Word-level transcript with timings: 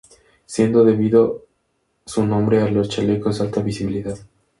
Siendo 0.47 0.83
debido 0.83 1.45
su 2.07 2.25
nombre 2.25 2.59
a 2.63 2.71
los 2.71 2.89
chalecos 2.89 3.37
de 3.37 3.45
alta 3.45 3.61
visibilidad 3.61 4.17